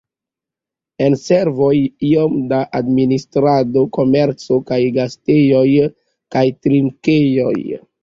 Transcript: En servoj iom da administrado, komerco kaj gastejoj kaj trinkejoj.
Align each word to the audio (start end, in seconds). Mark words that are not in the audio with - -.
En 1.07 1.15
servoj 1.23 1.73
iom 2.07 2.39
da 2.55 2.63
administrado, 2.81 3.85
komerco 4.01 4.61
kaj 4.73 4.83
gastejoj 4.99 5.65
kaj 6.35 6.47
trinkejoj. 6.65 7.59